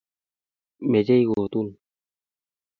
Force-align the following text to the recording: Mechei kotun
Mechei 0.89 1.23
kotun 1.29 1.67